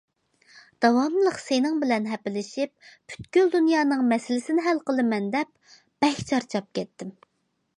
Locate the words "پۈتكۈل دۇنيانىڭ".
3.13-4.01